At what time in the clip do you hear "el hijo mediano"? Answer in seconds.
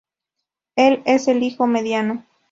1.27-2.25